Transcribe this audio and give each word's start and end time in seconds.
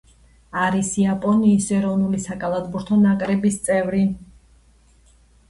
არის 0.61 0.87
იაპონიის 1.03 1.67
ეროვნული 1.79 2.21
საკალათბურთო 2.23 2.99
ნაკრების 3.03 3.61
წევრი. 3.69 4.03